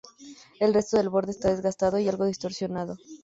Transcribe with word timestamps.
El 0.59 0.73
resto 0.73 0.97
del 0.97 1.09
borde 1.09 1.29
está 1.29 1.51
desgastado 1.51 1.99
y 1.99 2.09
algo 2.09 2.25
distorsionado. 2.25 2.97